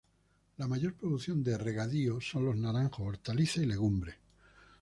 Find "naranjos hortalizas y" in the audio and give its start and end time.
2.57-3.65